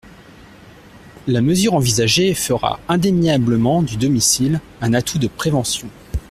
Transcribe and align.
La 1.27 1.41
mesure 1.41 1.75
envisagée 1.75 2.33
fera 2.33 2.79
indéniablement 2.89 3.83
du 3.83 3.97
domicile 3.97 4.59
un 4.81 4.95
atout 4.95 5.19
de 5.19 5.27
prévention. 5.27 5.89